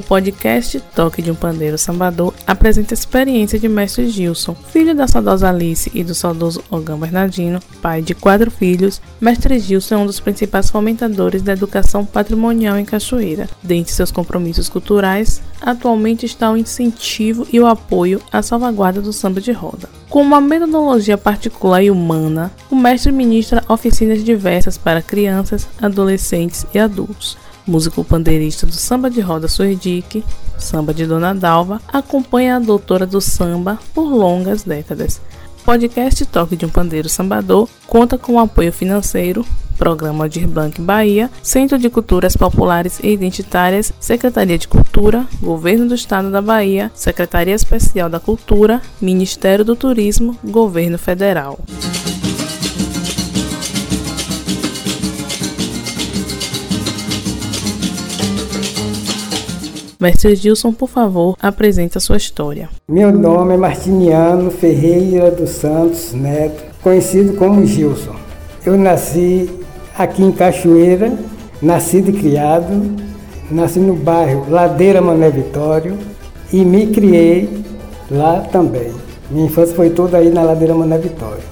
[0.00, 5.06] O podcast Toque de um Pandeiro Sambador apresenta a experiência de mestre Gilson, filho da
[5.06, 8.98] saudosa Alice e do saudoso Ogão Bernardino, pai de quatro filhos.
[9.20, 13.46] Mestre Gilson é um dos principais fomentadores da educação patrimonial em Cachoeira.
[13.62, 19.38] Dentre seus compromissos culturais, atualmente está o incentivo e o apoio à salvaguarda do samba
[19.38, 19.86] de roda.
[20.08, 26.78] Com uma metodologia particular e humana, o mestre ministra oficinas diversas para crianças, adolescentes e
[26.78, 27.36] adultos
[27.70, 30.24] músico pandeirista do samba de roda Suerdique,
[30.58, 35.20] samba de Dona Dalva, acompanha a doutora do samba por longas décadas.
[35.64, 39.46] Podcast Toque de um Pandeiro Sambador conta com apoio financeiro
[39.78, 45.94] Programa de Blanc Bahia, Centro de Culturas Populares e Identitárias, Secretaria de Cultura, Governo do
[45.94, 51.58] Estado da Bahia, Secretaria Especial da Cultura, Ministério do Turismo, Governo Federal.
[60.00, 62.70] Mestre Gilson, por favor, apresente a sua história.
[62.88, 68.16] Meu nome é Martiniano Ferreira dos Santos Neto, conhecido como Gilson.
[68.64, 69.50] Eu nasci
[69.94, 71.12] aqui em Cachoeira,
[71.60, 72.96] nascido e criado,
[73.50, 75.98] nasci no bairro Ladeira Mané Vitório
[76.50, 77.62] e me criei
[78.10, 78.90] lá também.
[79.30, 81.44] Minha infância foi toda aí na Ladeira Mané Vitório.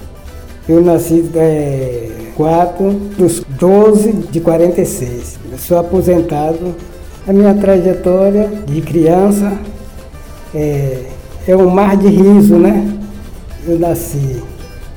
[0.67, 5.37] Eu nasci é, 4 dos 12 de 46.
[5.51, 6.73] Eu sou aposentado
[7.29, 9.53] a minha trajetória de criança
[10.51, 11.03] é,
[11.47, 12.91] é um mar de riso, né?
[13.67, 14.41] Eu nasci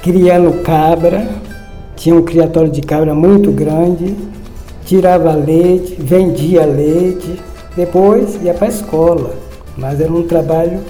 [0.00, 1.28] criando cabra,
[1.94, 4.16] tinha um criatório de cabra muito grande,
[4.86, 7.38] tirava leite, vendia leite,
[7.76, 9.34] depois ia para a escola.
[9.76, 10.80] Mas era um trabalho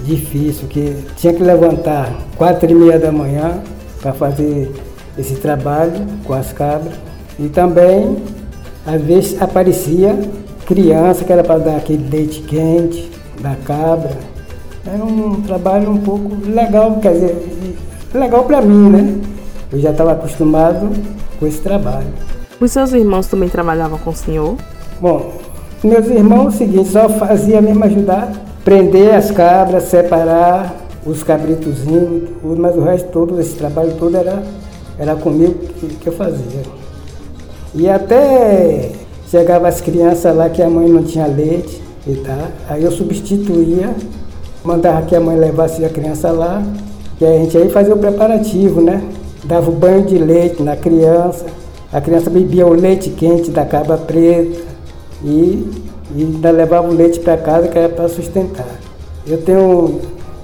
[0.00, 3.60] difícil, que tinha que levantar quatro e meia da manhã
[4.00, 4.72] para fazer
[5.18, 6.94] esse trabalho com as cabras.
[7.38, 8.16] E também,
[8.86, 10.18] às vezes, aparecia
[10.66, 13.10] criança, que era para dar aquele leite quente
[13.40, 14.10] da cabra.
[14.84, 17.76] Era um trabalho um pouco legal, quer dizer,
[18.12, 19.20] legal para mim, né?
[19.72, 20.90] Eu já estava acostumado
[21.38, 22.06] com esse trabalho.
[22.60, 24.56] Os seus irmãos também trabalhavam com o senhor?
[25.00, 25.32] Bom,
[25.82, 28.32] meus irmãos, é o seguinte, só fazia mesmo ajudar,
[28.64, 30.74] prender as cabras, separar
[31.04, 34.42] os cabritozinhos, mas o resto todo, esse trabalho todo era,
[34.98, 36.62] era comigo que, que eu fazia.
[37.74, 38.92] E até
[39.36, 42.48] Chegava as crianças lá que a mãe não tinha leite e tá.
[42.70, 43.94] Aí eu substituía,
[44.64, 46.62] mandava que a mãe levasse a criança lá,
[47.18, 49.02] que a gente aí fazia o preparativo, né?
[49.44, 51.44] Dava o banho de leite na criança,
[51.92, 54.62] a criança bebia o leite quente da cabra preta
[55.22, 55.70] e,
[56.14, 58.80] e ainda levava o leite para casa que era para sustentar.
[59.26, 60.00] Eu tenho,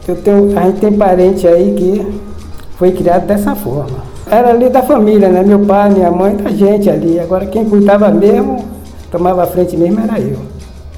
[0.06, 2.20] eu tenho, a gente tem parente aí que
[2.76, 5.42] foi criado dessa forma era ali da família, né?
[5.42, 7.20] Meu pai, minha mãe, da gente ali.
[7.20, 8.71] Agora quem cuidava mesmo,
[9.12, 10.38] tomava a frente mesmo era eu.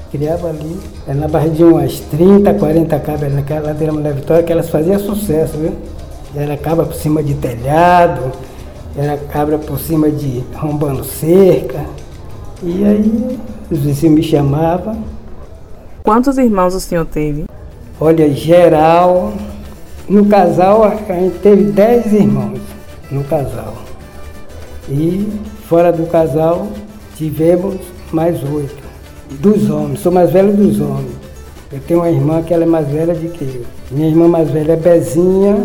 [0.09, 4.51] Criava ali, era na barra de umas 30, 40 cabras naquela ladeira Mulher Vitória, que
[4.51, 5.73] elas faziam sucesso, viu?
[6.33, 8.31] Era cabra por cima de telhado,
[8.97, 11.85] era cabra por cima de rombando cerca.
[12.63, 13.37] E aí
[13.69, 14.97] os vizinhos me chamavam.
[16.01, 17.45] Quantos irmãos o senhor teve?
[17.99, 19.33] Olha, geral,
[20.07, 22.59] no casal a gente teve 10 irmãos
[23.11, 23.73] no casal.
[24.87, 25.27] E
[25.67, 26.67] fora do casal
[27.15, 28.83] tivemos mais oito.
[29.39, 31.11] Dos homens, sou mais velho dos homens.
[31.71, 33.65] Eu tenho uma irmã que ela é mais velha do que eu.
[33.91, 35.57] Minha irmã mais velha é Bezinha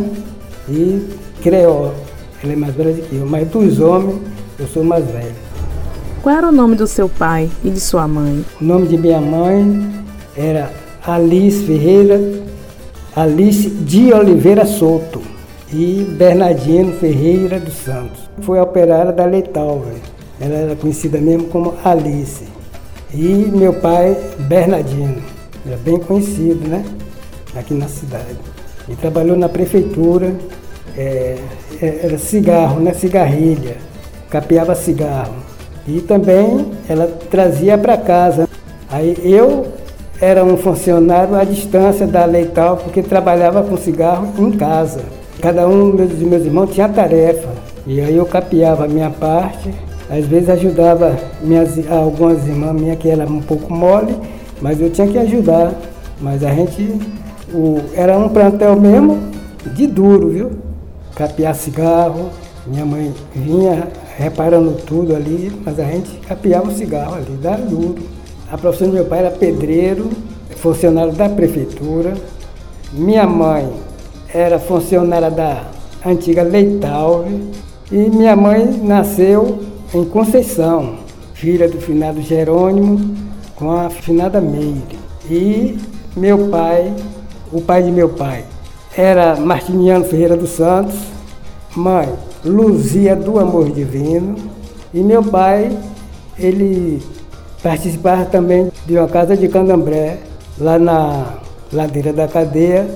[0.68, 1.06] e
[1.42, 1.90] Creó.
[2.42, 3.26] Ela é mais velha do que eu.
[3.26, 4.18] Mas dos homens,
[4.58, 5.34] eu sou mais velho.
[6.22, 8.44] Qual era o nome do seu pai e de sua mãe?
[8.60, 9.90] O nome de minha mãe
[10.36, 10.70] era
[11.06, 12.20] Alice Ferreira,
[13.14, 15.22] Alice de Oliveira Souto
[15.72, 18.20] e Bernardino Ferreira dos Santos.
[18.42, 19.90] Foi operária da Leitalva.
[20.40, 22.44] Ela era conhecida mesmo como Alice.
[23.12, 25.22] E meu pai, Bernardino,
[25.66, 26.84] era bem conhecido, né?
[27.54, 28.38] Aqui na cidade.
[28.88, 30.34] E trabalhou na prefeitura,
[30.96, 31.36] é,
[31.82, 32.94] é era cigarro, né?
[32.94, 33.76] Cigarrilha,
[34.30, 35.34] capeava cigarro.
[35.86, 38.48] E também ela trazia para casa.
[38.88, 39.66] Aí eu
[40.20, 45.00] era um funcionário à distância da Leital, porque trabalhava com cigarro em casa.
[45.40, 47.48] Cada um dos meus irmãos tinha tarefa.
[47.86, 49.70] E aí eu capeava a minha parte,
[50.10, 54.16] às vezes ajudava minhas, algumas irmãs minhas que eram um pouco mole,
[54.60, 55.72] mas eu tinha que ajudar.
[56.20, 56.98] Mas a gente
[57.54, 59.18] o, era um plantel mesmo
[59.74, 60.50] de duro, viu?
[61.14, 62.30] Capear cigarro,
[62.66, 68.02] minha mãe vinha reparando tudo ali, mas a gente capeava o cigarro ali, dava duro.
[68.50, 70.10] A profissão do meu pai era pedreiro,
[70.56, 72.14] funcionário da prefeitura.
[72.92, 73.70] Minha mãe
[74.34, 75.62] era funcionária da
[76.04, 77.40] antiga Leitalve
[77.92, 80.98] e minha mãe nasceu em Conceição,
[81.34, 83.16] filha do finado Jerônimo
[83.56, 84.98] com a finada Meire.
[85.28, 85.78] E
[86.16, 86.94] meu pai,
[87.52, 88.44] o pai de meu pai,
[88.96, 90.94] era Martiniano Ferreira dos Santos,
[91.74, 92.08] mãe
[92.44, 94.36] Luzia do Amor Divino,
[94.94, 95.76] e meu pai,
[96.38, 97.02] ele
[97.62, 100.18] participava também de uma casa de candomblé
[100.58, 101.34] lá na
[101.72, 102.88] ladeira da cadeia,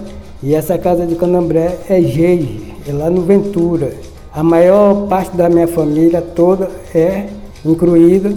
[0.42, 3.92] e essa casa de candomblé é Geige, é lá no Ventura.
[4.34, 7.28] A maior parte da minha família toda é
[7.64, 8.34] incluída,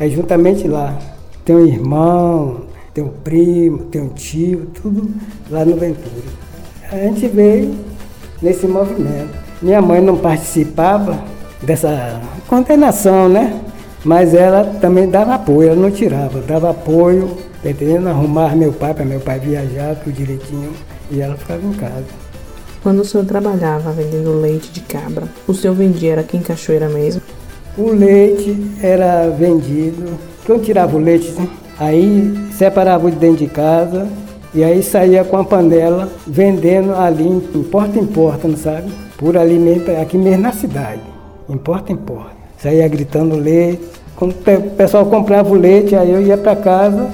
[0.00, 0.98] é juntamente lá.
[1.44, 2.62] Tem um irmão,
[2.94, 5.06] tem um primo, tem um tio, tudo
[5.50, 6.24] lá no Ventura.
[6.90, 7.74] A gente veio
[8.40, 9.36] nesse movimento.
[9.60, 11.22] Minha mãe não participava
[11.60, 13.60] dessa condenação, né?
[14.02, 18.08] Mas ela também dava apoio, ela não tirava, dava apoio, entendendo?
[18.08, 20.72] Arrumar meu pai para meu pai viajar tudo direitinho
[21.10, 22.23] e ela ficava em casa.
[22.84, 26.86] Quando o senhor trabalhava vendendo leite de cabra, o senhor vendia era aqui em Cachoeira
[26.86, 27.22] mesmo?
[27.78, 31.48] O leite era vendido, quando tirava o leite, né?
[31.78, 34.06] aí separava de dentro de casa
[34.54, 38.92] e aí saía com a panela vendendo ali em porta em porta, não sabe?
[39.16, 41.00] Por ali mesmo, aqui mesmo na cidade,
[41.48, 42.36] em porta em porta.
[42.58, 43.80] Saía gritando leite.
[44.14, 47.10] Quando o pessoal comprava o leite, aí eu ia para casa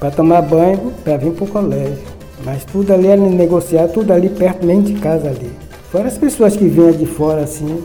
[0.00, 2.13] para tomar banho, para vir para o colégio.
[2.44, 5.50] Mas tudo ali era negociado, tudo ali perto mesmo de casa ali.
[5.90, 7.82] Fora as pessoas que vinham de fora assim,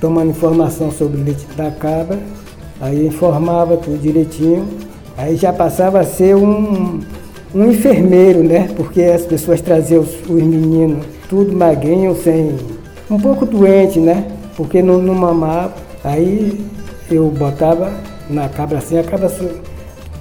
[0.00, 2.18] tomando informação sobre o leite da cabra,
[2.80, 4.66] aí informava tudo direitinho,
[5.16, 7.00] aí já passava a ser um,
[7.54, 8.68] um enfermeiro, né?
[8.76, 12.56] Porque as pessoas traziam os, os meninos tudo magrinho, sem.
[13.08, 14.26] um pouco doente, né?
[14.56, 15.74] Porque não, não mamava.
[16.02, 16.60] Aí
[17.08, 17.92] eu botava
[18.28, 19.30] na cabra assim, a cabra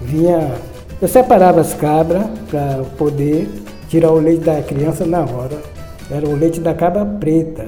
[0.03, 0.51] vinha.
[1.01, 3.49] Eu separava as cabras para poder
[3.89, 5.61] tirar o leite da criança na hora.
[6.09, 7.67] Era o leite da cabra preta.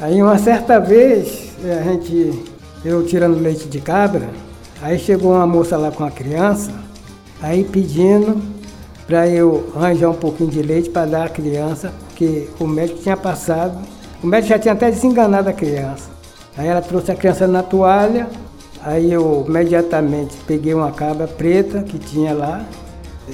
[0.00, 2.42] Aí uma certa vez, a gente,
[2.84, 4.28] eu tirando leite de cabra,
[4.80, 6.72] aí chegou uma moça lá com a criança,
[7.42, 8.40] aí pedindo
[9.06, 13.16] para eu arranjar um pouquinho de leite para dar à criança, porque o médico tinha
[13.16, 13.78] passado,
[14.22, 16.10] o médico já tinha até desenganado a criança.
[16.56, 18.28] Aí ela trouxe a criança na toalha,
[18.82, 22.64] aí eu imediatamente peguei uma cabra preta que tinha lá.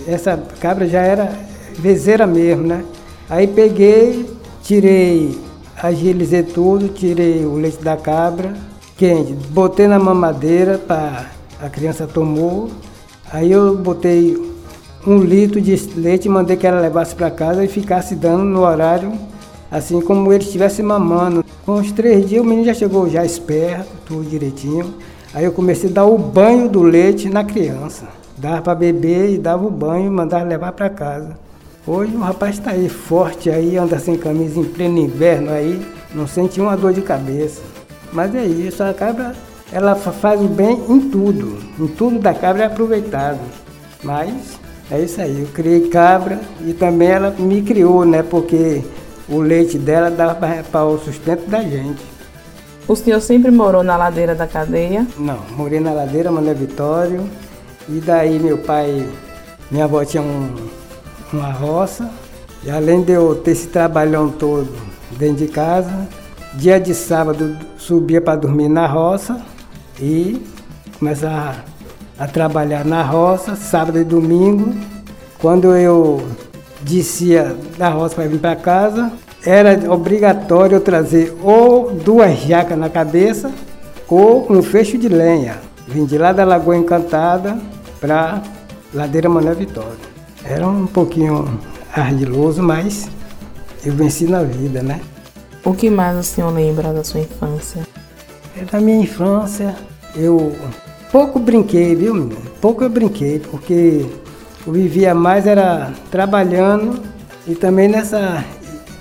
[0.07, 1.33] Essa cabra já era
[1.81, 2.85] vezeira mesmo, né?
[3.29, 4.27] Aí peguei,
[4.63, 5.39] tirei,
[5.81, 8.55] agilizei tudo, tirei o leite da cabra,
[8.97, 11.27] quente, botei na mamadeira, para
[11.61, 12.71] a criança tomou.
[13.33, 14.37] Aí eu botei
[15.07, 19.13] um litro de leite, mandei que ela levasse para casa e ficasse dando no horário,
[19.71, 21.45] assim como ele estivesse mamando.
[21.65, 24.95] Com uns três dias o menino já chegou já esperto, tudo direitinho.
[25.33, 28.09] Aí eu comecei a dar o banho do leite na criança.
[28.37, 31.39] Dava para beber e dava o banho e mandava levar para casa.
[31.87, 35.81] Hoje o rapaz está aí forte aí, anda sem camisa em pleno inverno aí,
[36.15, 37.63] não sente uma dor de cabeça.
[38.13, 39.35] Mas é isso, a cabra
[39.73, 43.41] ela faz o bem em tudo, em tudo da cabra é aproveitado.
[44.03, 44.59] Mas
[44.91, 48.23] é isso aí, eu criei cabra e também ela me criou, né?
[48.23, 48.83] Porque
[49.27, 52.03] o leite dela dava para o sustento da gente.
[52.87, 55.07] O senhor sempre morou na ladeira da cadeia?
[55.17, 57.25] Não, morei na ladeira Mané Vitório.
[57.89, 59.09] E daí meu pai,
[59.71, 60.55] minha avó tinha um,
[61.33, 62.11] uma roça.
[62.65, 64.69] E além de eu ter esse trabalhão todo
[65.19, 66.09] dentro de casa,
[66.55, 69.41] dia de sábado subia para dormir na roça
[69.99, 70.45] e
[70.99, 71.57] começava
[72.19, 74.75] a trabalhar na roça, sábado e domingo.
[75.39, 76.23] Quando eu
[76.83, 79.11] descia da roça para vir para casa,
[79.45, 83.51] era obrigatório eu trazer ou duas jacas na cabeça
[84.07, 85.57] ou um fecho de lenha.
[85.89, 87.59] Vim de lá da Lagoa Encantada
[88.01, 88.43] para
[88.93, 90.10] Ladeira Mané Vitória.
[90.45, 91.59] Era um pouquinho
[91.95, 93.09] ardiloso, mas
[93.85, 95.01] eu venci na vida, né?
[95.65, 97.87] O que mais o senhor lembra da sua infância?
[98.57, 99.77] É da minha infância,
[100.17, 100.55] eu
[101.11, 102.37] Pouco brinquei, viu, menino?
[102.61, 104.07] Pouco eu brinquei, porque
[104.65, 107.03] eu vivia mais era trabalhando
[107.49, 108.45] e também nessa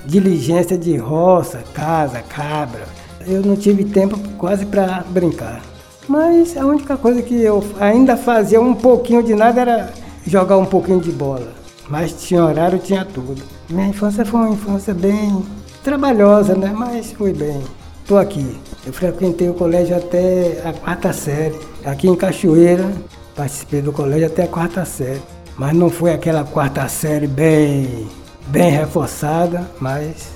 [0.07, 2.81] diligência de roça, casa, cabra.
[3.27, 5.61] Eu não tive tempo quase para brincar.
[6.07, 9.93] Mas a única coisa que eu ainda fazia um pouquinho de nada era
[10.29, 11.51] jogar um pouquinho de bola.
[11.89, 13.41] Mas tinha horário, tinha tudo.
[13.69, 15.43] Minha infância foi uma infância bem
[15.83, 16.71] trabalhosa, né?
[16.75, 17.61] Mas foi bem.
[18.01, 18.55] Estou aqui.
[18.85, 21.55] Eu frequentei o colégio até a quarta série.
[21.83, 22.91] Aqui em Cachoeira,
[23.35, 25.21] participei do colégio até a quarta série.
[25.57, 28.07] Mas não foi aquela quarta série bem,
[28.47, 30.29] bem reforçada, mas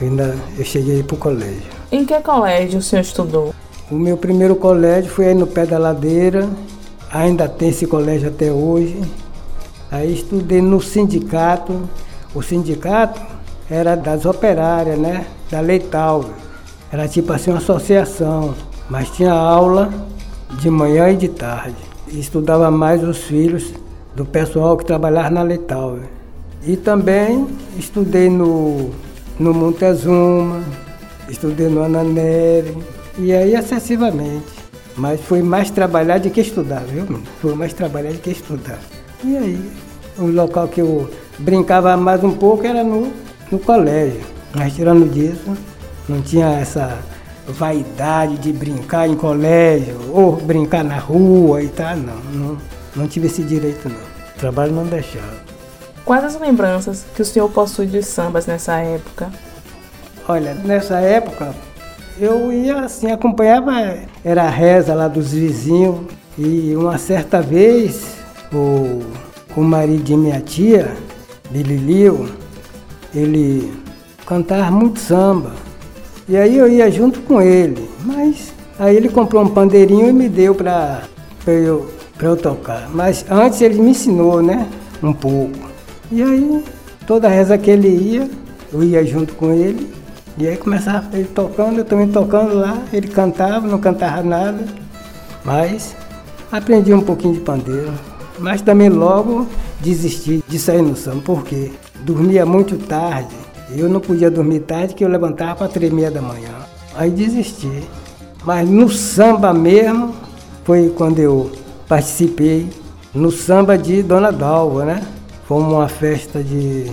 [0.00, 1.62] ainda eu cheguei para o colégio.
[1.92, 3.54] Em que colégio o senhor estudou?
[3.90, 6.48] O meu primeiro colégio foi aí no pé da ladeira.
[7.12, 9.00] Ainda tem esse colégio até hoje.
[9.94, 11.88] Aí estudei no sindicato.
[12.34, 13.20] O sindicato
[13.70, 15.24] era das operárias, né?
[15.48, 16.24] Da Leital.
[16.90, 18.56] Era tipo assim uma associação,
[18.90, 19.94] mas tinha aula
[20.58, 21.76] de manhã e de tarde.
[22.08, 23.72] estudava mais os filhos
[24.16, 26.00] do pessoal que trabalhava na Letal.
[26.66, 27.46] E também
[27.78, 28.90] estudei no,
[29.38, 30.60] no Montezuma,
[31.28, 32.76] estudei no Ananeri,
[33.16, 34.64] e aí excessivamente.
[34.96, 37.06] Mas foi mais trabalhar do que estudar, viu?
[37.40, 38.80] Foi mais trabalhar do que estudar.
[39.24, 39.72] E aí,
[40.18, 43.12] o local que eu brincava mais um pouco era no,
[43.50, 44.20] no colégio.
[44.54, 45.56] Mas tirando disso,
[46.08, 46.98] não tinha essa
[47.46, 52.16] vaidade de brincar em colégio ou brincar na rua e tal, não.
[52.32, 52.58] Não,
[52.94, 53.96] não tive esse direito, não.
[53.96, 55.44] O trabalho não deixava.
[56.04, 59.30] Quais as lembranças que o senhor possui de sambas nessa época?
[60.28, 61.54] Olha, nessa época
[62.18, 63.72] eu ia assim, acompanhava,
[64.24, 66.06] era a reza lá dos vizinhos,
[66.38, 68.16] e uma certa vez
[68.52, 69.02] o,
[69.56, 70.92] o marido de minha tia,
[71.50, 72.28] Bililio,
[73.14, 73.72] ele
[74.26, 75.52] cantava muito samba.
[76.28, 80.28] E aí eu ia junto com ele, mas aí ele comprou um pandeirinho e me
[80.28, 81.02] deu para
[81.46, 82.88] eu, eu tocar.
[82.92, 84.66] Mas antes ele me ensinou, né?
[85.02, 85.52] Um pouco.
[86.10, 86.64] E aí,
[87.06, 88.30] toda reza que ele ia,
[88.72, 89.92] eu ia junto com ele.
[90.36, 92.82] E aí começava ele tocando, eu também tocando lá.
[92.92, 94.64] Ele cantava, não cantava nada.
[95.44, 95.94] Mas
[96.50, 97.92] aprendi um pouquinho de pandeiro.
[98.38, 99.46] Mas também logo
[99.80, 101.72] desisti de sair no samba, porque
[102.04, 106.20] dormia muito tarde eu não podia dormir tarde, que eu levantava para três meia da
[106.20, 106.52] manhã.
[106.94, 107.82] Aí desisti.
[108.44, 110.14] Mas no samba mesmo,
[110.64, 111.50] foi quando eu
[111.88, 112.68] participei
[113.14, 115.02] no samba de Dona Dalva, né?
[115.46, 116.90] Foi uma festa de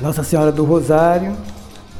[0.00, 1.34] Nossa Senhora do Rosário.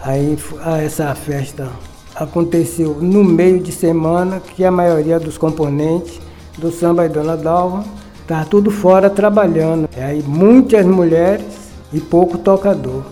[0.03, 0.37] Aí
[0.85, 1.69] essa festa
[2.15, 6.21] aconteceu no meio de semana, que a maioria dos componentes
[6.59, 7.85] do samba de Dona Dalva
[8.29, 9.89] estavam tudo fora trabalhando.
[9.97, 11.47] Aí muitas mulheres
[11.91, 13.03] e pouco tocador.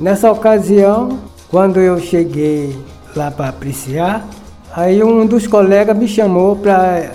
[0.00, 1.18] Nessa ocasião,
[1.50, 2.76] quando eu cheguei
[3.14, 4.26] lá para apreciar,
[4.74, 7.12] aí um dos colegas me chamou para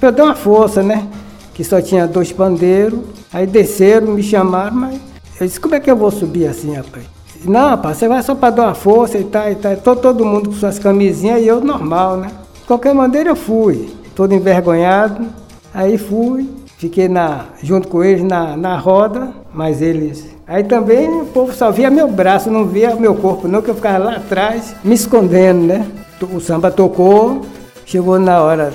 [0.00, 1.08] eu dar uma força, né?
[1.52, 3.00] Que só tinha dois pandeiros.
[3.32, 5.00] Aí desceram, me chamaram, mas
[5.40, 7.04] eu disse, como é que eu vou subir assim, rapaz?
[7.44, 9.96] Não, rapaz, você vai só para dar uma força e tal, e tal.
[9.96, 12.28] Todo mundo com suas camisinhas e eu normal, né?
[12.54, 15.26] De qualquer maneira eu fui, todo envergonhado.
[15.72, 16.48] Aí fui,
[16.80, 21.70] fiquei na, junto com eles na, na roda, mas eles Aí também o povo só
[21.70, 25.64] via meu braço, não via meu corpo, não, que eu ficava lá atrás me escondendo,
[25.64, 25.86] né?
[26.34, 27.42] O samba tocou,
[27.86, 28.72] chegou na hora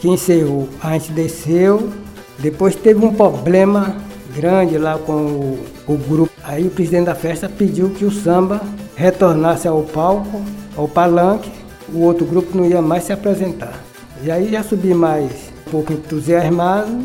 [0.00, 1.90] que encerrou, a gente desceu,
[2.38, 3.94] depois teve um problema
[4.34, 6.32] grande lá com o, o grupo.
[6.42, 8.62] Aí o presidente da festa pediu que o samba
[8.96, 10.40] retornasse ao palco,
[10.74, 11.50] ao palanque,
[11.92, 13.74] o outro grupo não ia mais se apresentar.
[14.22, 15.30] E aí já subi mais
[15.66, 17.02] um pouco entusiasmado,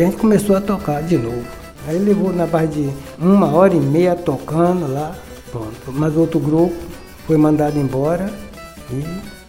[0.00, 1.44] a gente começou a tocar de novo.
[1.86, 5.14] Aí levou na base de uma hora e meia tocando lá,
[5.50, 5.72] pronto.
[5.88, 6.74] Mas outro grupo
[7.26, 8.32] foi mandado embora
[8.90, 9.04] e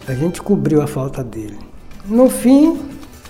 [0.06, 1.58] a gente cobriu a falta dele.
[2.06, 2.78] No fim,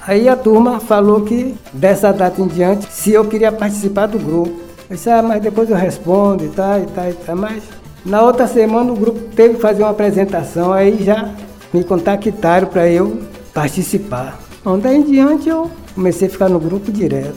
[0.04, 4.64] aí a turma falou que dessa data em diante, se eu queria participar do grupo.
[4.90, 7.37] Eu disse, ah, mas depois eu respondo e tal, e tal, e tal.
[7.37, 7.62] Mas
[8.04, 11.30] na outra semana o grupo teve que fazer uma apresentação, aí já
[11.73, 14.43] me contactaram para eu participar.
[14.64, 17.37] Então, daí em diante eu comecei a ficar no grupo direto.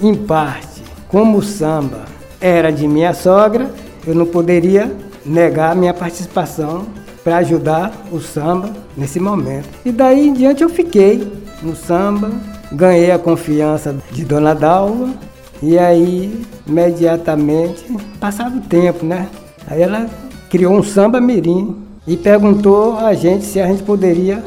[0.00, 2.04] Em parte, como o samba
[2.40, 3.68] era de minha sogra,
[4.06, 4.96] eu não poderia
[5.26, 6.86] negar minha participação
[7.24, 9.68] para ajudar o samba nesse momento.
[9.84, 11.28] E daí em diante eu fiquei
[11.60, 12.30] no samba,
[12.70, 15.10] ganhei a confiança de Dona Dalva
[15.60, 17.84] e aí imediatamente,
[18.20, 19.28] passado o tempo, né?
[19.66, 20.08] Aí ela
[20.48, 24.40] criou um samba mirim e perguntou a gente se a gente poderia,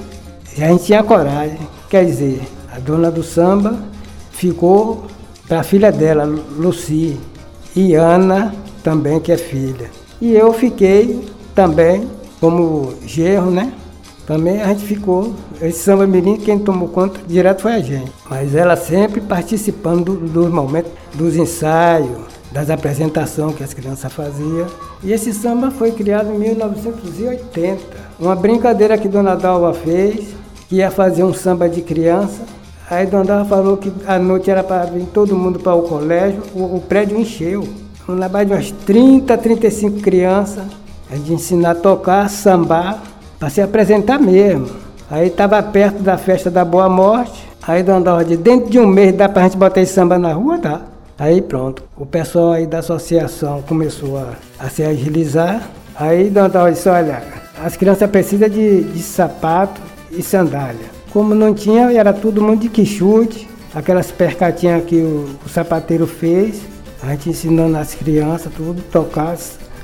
[0.45, 1.59] se a gente tinha coragem.
[1.93, 2.41] Quer dizer,
[2.75, 3.77] a dona do samba
[4.31, 5.03] ficou
[5.47, 7.19] para a filha dela, Luci,
[7.75, 8.51] e Ana
[8.83, 9.91] também, que é filha.
[10.19, 11.23] E eu fiquei
[11.53, 12.09] também
[12.39, 13.71] como gerro, né?
[14.25, 18.11] Também a gente ficou, esse samba mirim, quem tomou conta direto foi a gente.
[18.27, 24.65] Mas ela sempre participando dos momentos, dos ensaios, das apresentações que as crianças faziam.
[25.03, 27.83] E esse samba foi criado em 1980.
[28.19, 30.41] Uma brincadeira que Dona Dalva fez,
[30.73, 32.41] que ia fazer um samba de criança,
[32.89, 36.75] Aí Dona falou que a noite era para vir todo mundo para o colégio, o,
[36.75, 37.63] o prédio encheu.
[38.07, 40.63] Na base de umas 30, 35 crianças,
[41.09, 43.01] gente ensinar a tocar, sambar,
[43.39, 44.67] para se apresentar mesmo.
[45.09, 49.13] Aí estava perto da festa da Boa Morte, aí Dona disse, dentro de um mês
[49.13, 50.57] dá para a gente botar esse samba na rua?
[50.57, 50.81] Dá.
[51.17, 55.61] Aí pronto, o pessoal aí da associação começou a, a se agilizar.
[55.95, 57.23] Aí Dona disse, olha,
[57.63, 60.85] as crianças precisam de, de sapato e sandália.
[61.11, 66.61] Como não tinha, era tudo muito de quichute, aquelas percatinhas que o, o sapateiro fez,
[67.01, 69.37] a gente ensinando as crianças tudo, tocar,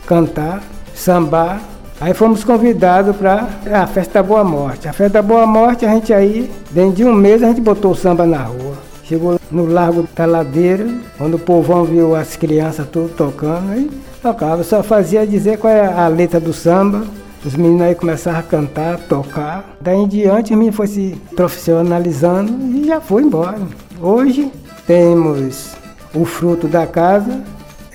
[0.06, 0.64] cantar,
[0.96, 1.62] sambar.
[2.02, 4.88] Aí fomos convidados para a festa da Boa Morte.
[4.88, 7.92] A festa da Boa Morte, a gente aí, dentro de um mês, a gente botou
[7.92, 8.78] o samba na rua.
[9.04, 13.90] Chegou no Largo da Ladeira, quando o povão viu as crianças tudo tocando, aí
[14.22, 14.64] tocava.
[14.64, 17.06] Só fazia dizer qual é a letra do samba.
[17.46, 19.78] Os meninos aí começaram a cantar, tocar.
[19.80, 23.62] Daí em diante, o menino foi se profissionalizando e já foi embora.
[24.02, 24.52] Hoje
[24.86, 25.72] temos
[26.14, 27.42] o fruto da casa,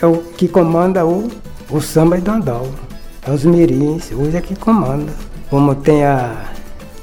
[0.01, 1.29] é o que comanda o,
[1.71, 2.67] o samba de Dondal.
[3.27, 5.13] É os mirins, hoje é que comanda.
[5.51, 6.45] Como tem a,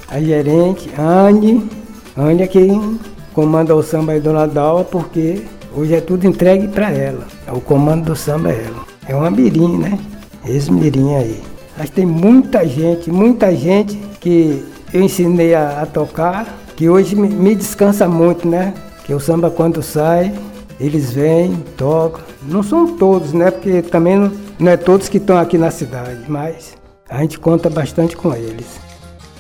[0.10, 1.70] a gerente, Anne,
[2.18, 3.00] Anne é quem
[3.34, 4.50] comanda o samba de Dona
[4.90, 5.44] porque
[5.76, 7.28] hoje é tudo entregue para ela.
[7.54, 8.84] O comando do samba é ela.
[9.08, 10.00] É uma mirim, né?
[10.46, 11.51] Esse mirim aí.
[11.82, 16.46] Mas tem muita gente, muita gente que eu ensinei a, a tocar,
[16.76, 18.76] que hoje me, me, descansa muito, né?
[19.04, 20.32] Que o samba quando sai,
[20.80, 22.22] eles vêm, tocam.
[22.44, 23.50] Não são todos, né?
[23.50, 26.78] Porque também não, não é todos que estão aqui na cidade, mas
[27.10, 28.80] a gente conta bastante com eles.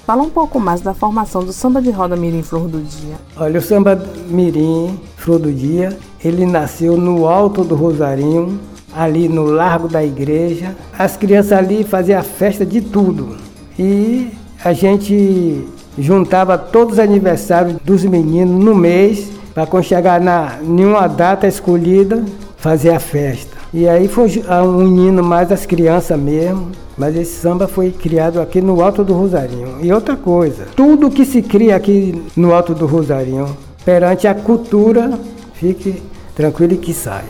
[0.03, 3.17] Fala um pouco mais da formação do samba de roda Mirim Flor do Dia.
[3.37, 5.95] Olha, o samba Mirim Flor do Dia,
[6.25, 8.59] ele nasceu no Alto do Rosarinho,
[8.95, 10.75] ali no Largo da Igreja.
[10.97, 13.37] As crianças ali faziam a festa de tudo.
[13.77, 14.29] E
[14.63, 15.67] a gente
[15.97, 22.23] juntava todos os aniversários dos meninos no mês, para quando chegar na nenhuma data escolhida,
[22.57, 23.57] fazer a festa.
[23.73, 26.71] E aí foi unindo mais as crianças mesmo.
[26.97, 29.77] Mas esse samba foi criado aqui no Alto do Rosarinho.
[29.81, 35.17] E outra coisa, tudo que se cria aqui no Alto do Rosarinho, perante a cultura,
[35.53, 36.03] fique
[36.35, 37.23] tranquilo que sai.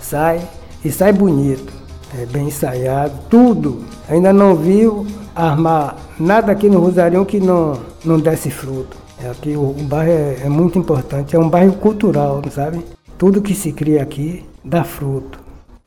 [0.00, 0.40] Sai
[0.84, 1.72] e sai bonito,
[2.18, 3.84] é bem ensaiado, tudo.
[4.08, 8.96] Ainda não viu armar nada aqui no Rosarinho que não, não desse fruto.
[9.22, 12.84] É aqui o, o bairro é, é, muito importante, é um bairro cultural, sabe?
[13.16, 15.38] Tudo que se cria aqui dá fruto.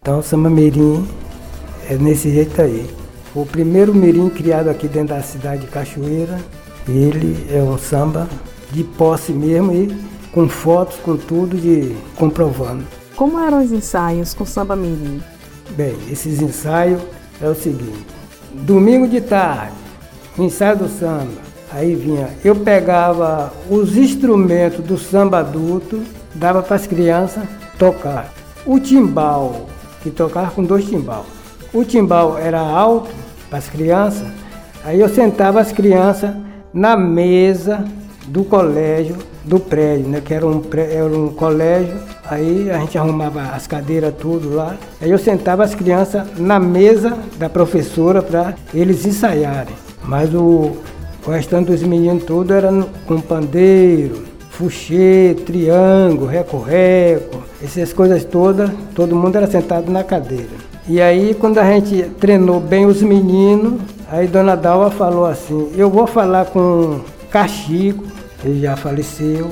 [0.01, 1.05] Então, Samba Mirim
[1.89, 2.89] é nesse jeito aí.
[3.36, 6.39] O primeiro mirim criado aqui dentro da cidade de Cachoeira,
[6.88, 8.29] ele é um samba
[8.71, 9.93] de posse mesmo e
[10.31, 12.86] com fotos, com tudo de comprovando.
[13.15, 15.21] Como eram os ensaios com samba mirim?
[15.71, 17.01] Bem, esses ensaios
[17.41, 18.06] é o seguinte:
[18.51, 19.73] domingo de tarde,
[20.38, 21.45] ensaio do samba.
[21.71, 27.43] Aí vinha, eu pegava os instrumentos do samba adulto, dava para as crianças
[27.80, 28.34] tocar.
[28.65, 29.67] O timbal,
[30.01, 31.25] que tocava com dois timbal.
[31.73, 33.12] O timbal era alto
[33.49, 34.28] para as crianças,
[34.84, 36.32] aí eu sentava as crianças
[36.73, 37.86] na mesa
[38.27, 40.21] do colégio, do prédio, né?
[40.23, 41.95] Que era um, era um colégio
[42.27, 44.75] Aí a gente arrumava as cadeiras tudo lá.
[44.99, 49.75] Aí eu sentava as crianças na mesa da professora para eles ensaiarem.
[50.03, 50.71] Mas o,
[51.25, 52.71] o restante dos meninos tudo era
[53.05, 60.65] com pandeiro, fuxê, triângulo, reco-reco, essas coisas todas, todo mundo era sentado na cadeira.
[60.88, 65.91] E aí quando a gente treinou bem os meninos, aí Dona Dalva falou assim, eu
[65.91, 68.03] vou falar com Cachico,
[68.43, 69.51] ele já faleceu,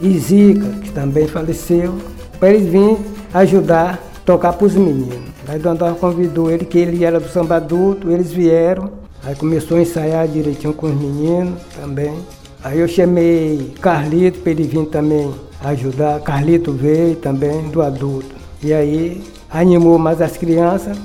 [0.00, 1.94] e Zica, que também faleceu,
[2.38, 2.98] para eles virem
[3.34, 5.28] ajudar a tocar para os meninos.
[5.46, 8.90] Aí Dona convidou ele, que ele era do samba adulto, eles vieram,
[9.24, 12.14] aí começou a ensaiar direitinho com os meninos também.
[12.62, 16.20] Aí eu chamei Carlito para ele vir também ajudar.
[16.20, 18.34] Carlito veio também, do adulto.
[18.62, 20.98] E aí animou mais as crianças.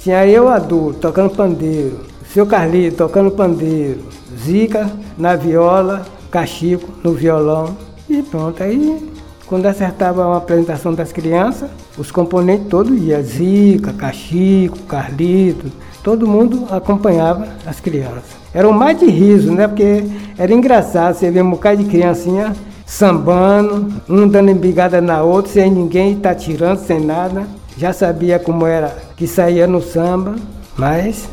[0.00, 4.00] Tinha eu adulto tocando pandeiro, o seu Carlito tocando pandeiro,
[4.38, 7.76] Zica na viola, Cachico no violão.
[8.08, 9.10] E pronto, aí
[9.46, 15.70] quando acertava uma apresentação das crianças, os componentes todos iam, Zica, Cachico, Carlito,
[16.02, 18.36] todo mundo acompanhava as crianças.
[18.52, 19.68] Era um mais de riso, né?
[19.68, 20.04] Porque
[20.36, 25.70] era engraçado, você vê um bocado de criancinha sambando, um dando embigada na outra, sem
[25.70, 27.46] ninguém estar tá tirando, sem nada.
[27.76, 30.36] Já sabia como era que saía no samba,
[30.76, 31.28] mas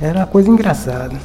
[0.00, 1.16] era uma coisa engraçada.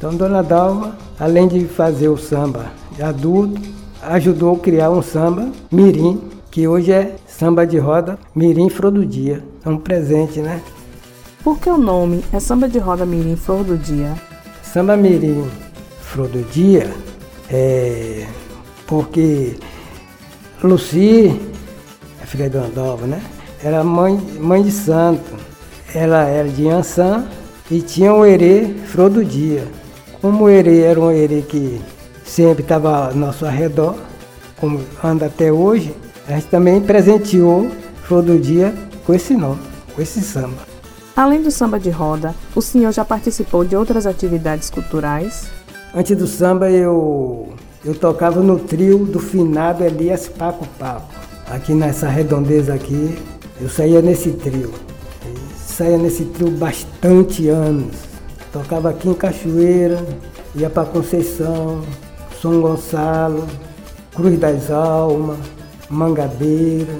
[0.00, 3.60] Então Dona Dalva, além de fazer o samba de adulto,
[4.00, 9.04] ajudou a criar um samba mirim, que hoje é samba de roda mirim flor do
[9.04, 9.44] dia.
[9.62, 10.62] É um presente, né?
[11.44, 14.14] Por que o nome é samba de roda mirim flor do dia?
[14.62, 15.46] Samba mirim
[16.00, 16.90] flor do dia
[17.50, 18.26] é
[18.86, 19.58] porque
[20.62, 21.38] Luci,
[22.22, 23.22] a filha de Andova, né?
[23.62, 25.36] Era mãe, mãe de santo.
[25.94, 27.28] Ela era de Ançã
[27.70, 29.78] e tinha o herê flor do dia.
[30.20, 31.80] Como o era um herê que
[32.24, 33.94] sempre estava ao nosso arredor,
[34.58, 35.94] como anda até hoje,
[36.28, 37.70] a gente também presenteou
[38.02, 38.74] Flor do Dia
[39.06, 39.60] com esse nome,
[39.94, 40.58] com esse samba.
[41.16, 45.48] Além do samba de roda, o senhor já participou de outras atividades culturais?
[45.94, 51.08] Antes do samba, eu, eu tocava no trio do finado Elias Paco Paco.
[51.48, 53.18] Aqui nessa redondeza aqui,
[53.58, 54.72] eu saía nesse trio.
[55.56, 58.09] saía nesse trio bastante anos.
[58.52, 60.04] Tocava aqui em Cachoeira,
[60.54, 61.82] ia para Conceição,
[62.40, 63.46] são Gonçalo,
[64.14, 65.38] Cruz das Almas,
[65.88, 66.98] Mangabeira,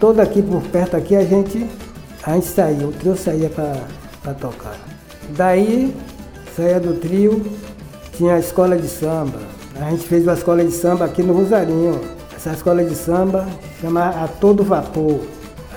[0.00, 1.66] todo aqui por perto aqui a gente,
[2.22, 4.76] a gente saía, o trio saía para tocar.
[5.36, 5.94] Daí
[6.56, 7.44] saía do trio,
[8.16, 9.38] tinha a escola de samba.
[9.80, 12.00] A gente fez uma escola de samba aqui no Rosarinho.
[12.34, 13.46] Essa escola de samba
[13.80, 15.20] chama A Todo Vapor.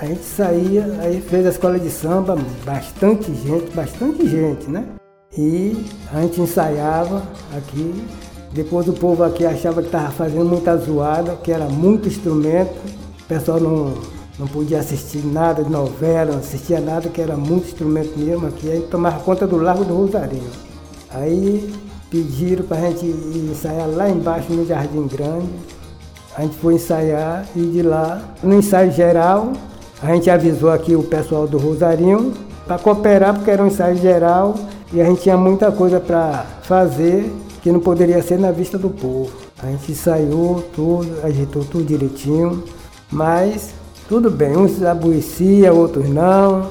[0.00, 4.84] A gente saía, aí fez a escola de samba, bastante gente, bastante gente, né?
[5.36, 7.22] E a gente ensaiava
[7.56, 8.04] aqui.
[8.52, 12.74] Depois o povo aqui achava que estava fazendo muita zoada, que era muito instrumento.
[13.22, 13.94] O pessoal não,
[14.38, 18.70] não podia assistir nada de novela, não assistia nada, que era muito instrumento mesmo aqui.
[18.70, 20.50] Aí tomava conta do Largo do Rosarinho.
[21.10, 21.72] Aí
[22.10, 25.48] pediram para a gente ensaiar lá embaixo no Jardim Grande.
[26.36, 29.52] A gente foi ensaiar e de lá, no ensaio geral,
[30.02, 32.34] a gente avisou aqui o pessoal do Rosarinho
[32.66, 34.54] para cooperar, porque era um ensaio geral
[34.92, 38.90] e a gente tinha muita coisa para fazer que não poderia ser na vista do
[38.90, 39.30] povo.
[39.62, 42.64] A gente ensaiou tudo, agitou tudo direitinho,
[43.10, 43.72] mas
[44.08, 46.70] tudo bem, uns aborrecia, outros não.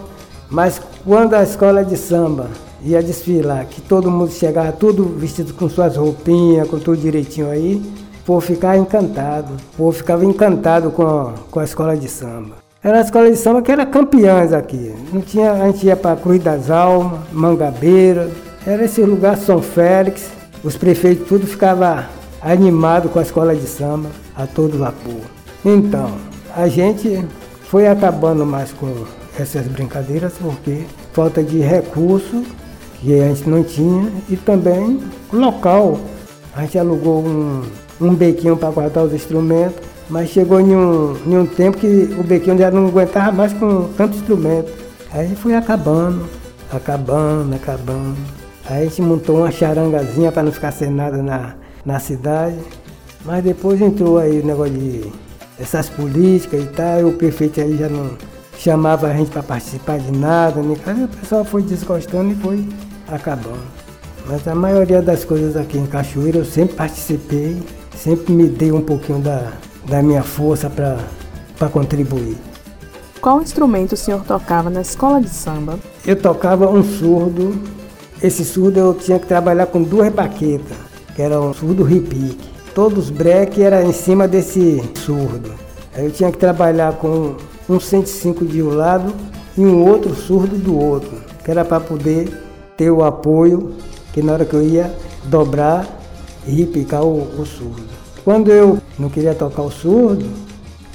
[0.49, 2.49] Mas quando a escola de samba
[2.83, 7.81] ia desfilar, que todo mundo chegava tudo vestido com suas roupinhas, com tudo direitinho aí,
[8.21, 9.53] o povo ficava encantado.
[9.73, 12.60] O povo ficava encantado com com a escola de samba.
[12.83, 14.91] Era a escola de samba que era campeãs aqui.
[15.13, 18.31] Não tinha, a gente ia para Cruz das Almas, Mangabeira,
[18.65, 20.31] era esse lugar São Félix.
[20.63, 22.07] Os prefeitos tudo ficava
[22.41, 25.21] animado com a escola de samba a todo vapor.
[25.63, 26.17] Então,
[26.55, 27.23] a gente
[27.69, 29.05] foi acabando mais com
[29.39, 30.81] essas brincadeiras porque
[31.13, 32.43] falta de recurso
[32.99, 34.99] que a gente não tinha e também
[35.31, 35.99] local.
[36.55, 37.61] A gente alugou um,
[38.01, 42.21] um bequinho para guardar os instrumentos mas chegou em um, em um tempo que o
[42.21, 44.69] Bequinho já não aguentava mais com tanto instrumento.
[45.09, 46.27] Aí foi acabando,
[46.69, 48.17] acabando, acabando.
[48.65, 52.57] Aí gente montou uma charangazinha para não ficar sem nada na, na cidade.
[53.23, 55.09] Mas depois entrou aí o negócio de
[55.57, 58.11] essas políticas e tal, e o prefeito aí já não
[58.57, 62.67] chamava a gente para participar de nada, nem Aí o pessoal foi desgostando e foi
[63.07, 63.63] acabando.
[64.27, 67.61] Mas a maioria das coisas aqui em Cachoeira eu sempre participei,
[67.95, 69.51] sempre me dei um pouquinho da,
[69.91, 72.37] da minha força para contribuir.
[73.19, 75.77] Qual instrumento o senhor tocava na escola de samba?
[76.05, 77.61] Eu tocava um surdo.
[78.23, 80.77] Esse surdo eu tinha que trabalhar com duas baquetas,
[81.13, 82.49] que era um surdo repique.
[82.73, 85.51] Todos os breques eram em cima desse surdo.
[85.93, 87.35] Aí eu tinha que trabalhar com
[87.69, 89.13] um 105 de um lado
[89.57, 91.11] e um outro surdo do outro,
[91.43, 92.31] que era para poder
[92.77, 93.73] ter o apoio,
[94.13, 95.85] que na hora que eu ia dobrar
[96.47, 98.00] e repicar o, o surdo.
[98.23, 100.25] Quando eu não queria tocar o surdo,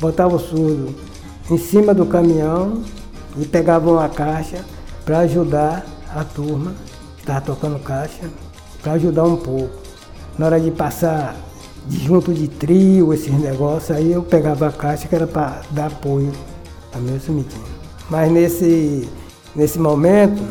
[0.00, 0.94] botava o surdo
[1.50, 2.82] em cima do caminhão
[3.36, 4.64] e pegava uma caixa
[5.04, 5.84] para ajudar
[6.14, 6.72] a turma
[7.16, 8.30] que estava tocando caixa,
[8.80, 9.70] para ajudar um pouco.
[10.38, 11.34] Na hora de passar
[11.86, 15.86] de junto de trio, esses negócios, aí eu pegava a caixa que era para dar
[15.86, 16.30] apoio
[16.94, 17.64] a meu cemitério.
[18.08, 19.08] Mas nesse,
[19.54, 20.42] nesse momento,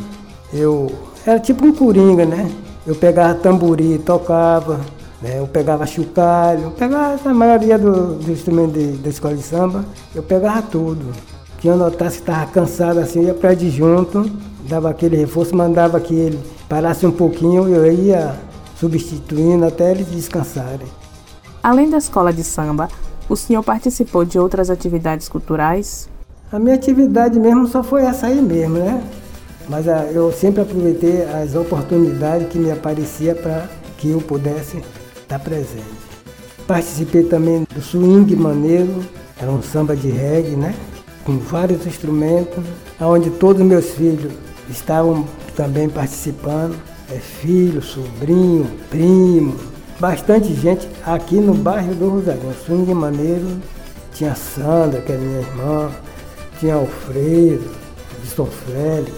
[0.54, 0.92] eu
[1.26, 2.52] era tipo um coringa, né?
[2.86, 4.80] Eu pegava tambori, tocava?
[5.34, 9.84] Eu pegava chocalho, pegava a maioria dos do instrumentos da escola de samba,
[10.14, 11.06] eu pegava tudo.
[11.58, 14.30] Que eu notasse que estava cansado assim, ia para adjunto,
[14.68, 18.36] dava aquele reforço, mandava que ele parasse um pouquinho, eu ia
[18.80, 20.88] substituindo até eles descansarem.
[21.64, 22.88] Além da escola de samba,
[23.28, 26.08] o senhor participou de outras atividades culturais?
[26.52, 29.04] A minha atividade mesmo só foi essa aí mesmo, né?
[29.68, 34.84] Mas ah, eu sempre aproveitei as oportunidades que me aparecia para que eu pudesse
[35.26, 35.84] está presente.
[36.68, 39.04] Participei também do swing maneiro,
[39.40, 40.74] era um samba de reggae, né?
[41.26, 42.64] Com vários instrumentos,
[43.02, 44.32] onde todos meus filhos
[44.70, 46.76] estavam também participando.
[47.12, 49.56] É filho, sobrinho, primo,
[50.00, 52.54] bastante gente aqui no bairro do Rosarinho.
[52.66, 53.48] Swing maneiro,
[54.12, 55.92] tinha Sandra, que é minha irmã,
[56.60, 57.70] tinha Alfredo,
[58.36, 59.14] São Félix.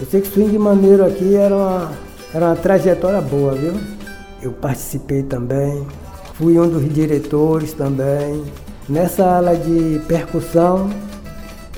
[0.00, 1.92] Eu sei que swing maneiro aqui era uma,
[2.32, 3.97] era uma trajetória boa, viu?
[4.42, 5.86] Eu participei também,
[6.34, 8.44] fui um dos diretores também.
[8.88, 10.90] Nessa ala de percussão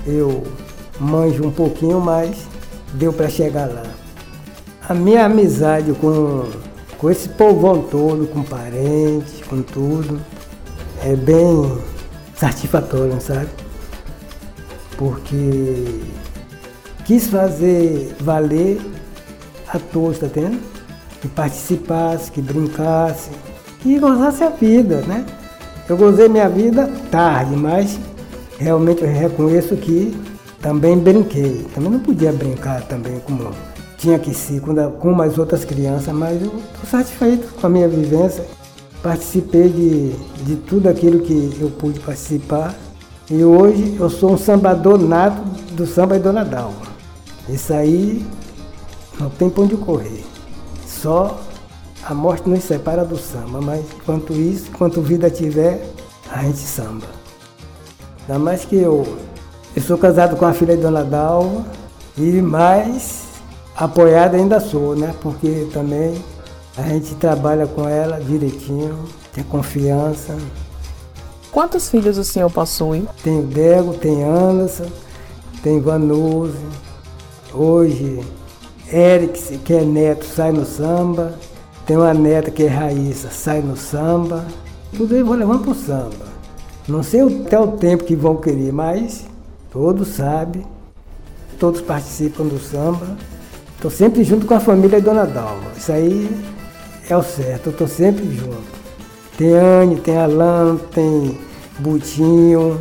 [0.06, 0.44] eu
[0.98, 2.46] manjo um pouquinho, mas
[2.94, 3.84] deu para chegar lá.
[4.88, 6.44] A minha amizade com,
[6.98, 10.20] com esse povão todo, com parentes, com tudo,
[11.02, 11.78] é bem
[12.36, 13.48] satisfatório, sabe?
[14.96, 16.00] Porque
[17.04, 18.80] quis fazer valer
[19.68, 20.60] a todos, tá tendo?
[21.20, 23.30] Que participasse, que brincasse,
[23.80, 25.24] que gozasse a vida, né?
[25.88, 27.98] Eu gozei minha vida tarde, mas
[28.58, 30.16] realmente eu reconheço que
[30.60, 31.66] também brinquei.
[31.74, 33.50] Também não podia brincar também como
[33.98, 38.44] tinha que ser com as outras crianças, mas eu estou satisfeito com a minha vivência.
[39.02, 40.12] participei de,
[40.44, 42.74] de tudo aquilo que eu pude participar.
[43.30, 46.90] E hoje eu sou um sambador nato do samba e Dona Dalva.
[47.48, 48.24] Isso aí
[49.18, 50.29] não tem pra onde correr.
[51.00, 51.40] Só
[52.04, 55.82] a morte nos separa do samba, mas enquanto isso, enquanto vida tiver,
[56.30, 57.06] a gente samba.
[58.20, 59.16] Ainda mais que eu,
[59.74, 61.64] eu sou casado com a filha de Dona Dalva
[62.18, 63.24] e mais
[63.74, 65.14] apoiado ainda sou, né?
[65.22, 66.22] Porque também
[66.76, 70.36] a gente trabalha com ela direitinho, tem confiança.
[71.50, 73.08] Quantos filhos o senhor possui?
[73.22, 74.86] Tem Dego, tem Anderson,
[75.62, 76.58] tem Vanuse.
[77.52, 78.20] Hoje,
[78.92, 81.34] Eric, que é neto, sai no samba.
[81.86, 84.44] Tem uma neta que é Raíssa, sai no samba.
[84.96, 86.30] Tudo eles vão levando pro samba.
[86.88, 89.24] Não sei até o tempo que vão querer, mas
[89.70, 90.64] todos sabem,
[91.58, 93.16] todos participam do samba.
[93.76, 95.70] Estou sempre junto com a família Dona Dalma.
[95.76, 96.28] Isso aí
[97.08, 98.80] é o certo, eu estou sempre junto.
[99.36, 101.38] Tem Anne, tem Alan, tem
[101.78, 102.80] Butinho,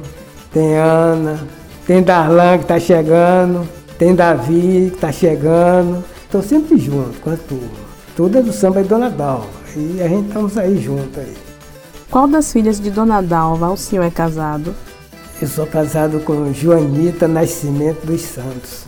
[0.51, 1.39] tem Ana,
[1.85, 3.67] tem Darlan que está chegando,
[3.99, 6.03] tem Davi que está chegando.
[6.23, 7.89] Estou sempre junto com a turma.
[8.15, 9.47] Tudo é do samba de Dona Dalva.
[9.75, 11.35] E a gente estamos aí junto aí.
[12.09, 14.73] Qual das filhas de Dona Dalva o senhor é casado?
[15.41, 18.85] Eu sou casado com Joanita Nascimento dos Santos.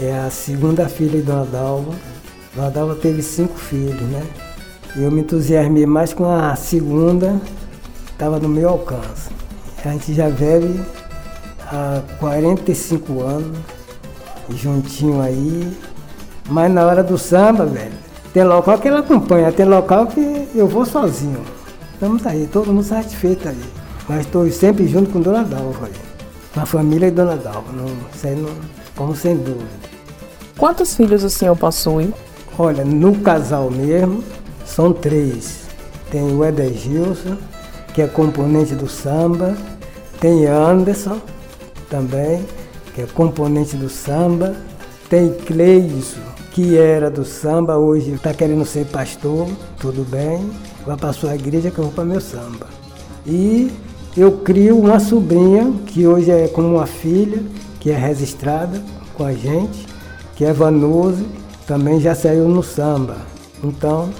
[0.00, 1.92] É a segunda filha de Dona Dalva.
[2.54, 4.22] Dona Dalva teve cinco filhos, né?
[4.96, 7.38] E eu me entusiasmei mais com a segunda,
[8.10, 9.28] estava no meu alcance.
[9.84, 10.80] A gente já vive
[11.66, 13.58] há 45 anos,
[14.50, 15.72] juntinho aí.
[16.48, 17.92] Mas na hora do samba, velho,
[18.32, 21.40] tem local que ela acompanha, tem local que eu vou sozinho.
[21.92, 23.62] Estamos aí, todo mundo satisfeito aí.
[24.08, 25.92] Mas estou sempre junto com Dona Dalva aí.
[26.56, 28.50] A família de Dona Dalva, não, isso aí não,
[28.94, 29.64] como sem dúvida.
[30.58, 32.12] Quantos filhos o senhor possui?
[32.58, 34.22] Olha, no casal mesmo,
[34.64, 35.64] são três.
[36.10, 37.36] Tem o Eder Gilson,
[37.92, 39.56] que é componente do samba.
[40.20, 41.20] Tem Anderson,
[41.90, 42.44] também,
[42.94, 44.54] que é componente do samba.
[45.08, 46.20] Tem Cleison,
[46.52, 50.50] que era do samba, hoje está querendo ser pastor, tudo bem.
[50.86, 52.68] Vai para sua igreja que eu vou para meu samba.
[53.26, 53.70] E
[54.16, 57.42] eu crio uma sobrinha, que hoje é como uma filha,
[57.80, 58.82] que é registrada
[59.14, 59.94] com a gente
[60.34, 61.24] que é Vanuse,
[61.66, 63.16] também já saiu no samba.
[63.62, 64.10] Então,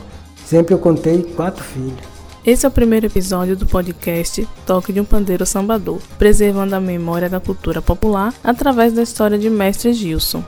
[0.46, 2.13] sempre eu contei quatro filhos.
[2.46, 7.26] Esse é o primeiro episódio do podcast Toque de um Pandeiro Sambador, preservando a memória
[7.26, 10.44] da cultura popular através da história de Mestre Gilson.